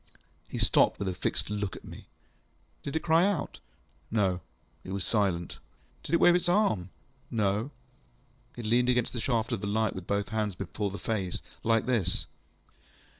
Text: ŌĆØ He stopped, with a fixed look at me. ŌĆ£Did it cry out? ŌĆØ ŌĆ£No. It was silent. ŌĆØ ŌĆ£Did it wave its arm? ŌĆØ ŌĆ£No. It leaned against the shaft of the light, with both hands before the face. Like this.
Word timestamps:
ŌĆØ 0.01 0.49
He 0.49 0.57
stopped, 0.57 0.97
with 0.97 1.07
a 1.07 1.13
fixed 1.13 1.51
look 1.51 1.75
at 1.75 1.85
me. 1.85 2.07
ŌĆ£Did 2.83 2.95
it 2.95 2.99
cry 3.01 3.23
out? 3.23 3.59
ŌĆØ 4.11 4.17
ŌĆ£No. 4.19 4.39
It 4.83 4.93
was 4.93 5.03
silent. 5.03 5.59
ŌĆØ 5.59 6.01
ŌĆ£Did 6.09 6.13
it 6.15 6.19
wave 6.19 6.33
its 6.35 6.49
arm? 6.49 6.89
ŌĆØ 7.31 7.37
ŌĆ£No. 7.39 7.69
It 8.57 8.65
leaned 8.65 8.89
against 8.89 9.13
the 9.13 9.21
shaft 9.21 9.51
of 9.51 9.61
the 9.61 9.67
light, 9.67 9.93
with 9.93 10.07
both 10.07 10.29
hands 10.29 10.55
before 10.55 10.89
the 10.89 10.97
face. 10.97 11.43
Like 11.63 11.85
this. 11.85 12.25